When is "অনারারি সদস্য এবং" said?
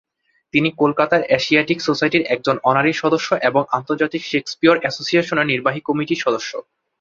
2.63-3.61